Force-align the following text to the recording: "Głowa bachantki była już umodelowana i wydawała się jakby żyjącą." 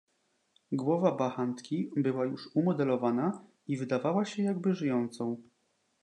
"Głowa 0.71 1.11
bachantki 1.11 1.91
była 1.95 2.25
już 2.25 2.55
umodelowana 2.55 3.45
i 3.67 3.77
wydawała 3.77 4.25
się 4.25 4.43
jakby 4.43 4.73
żyjącą." 4.75 5.41